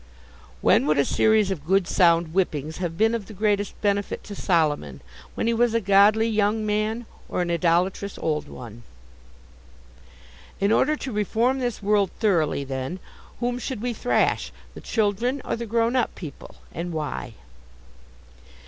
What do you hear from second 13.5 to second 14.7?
should we thrash,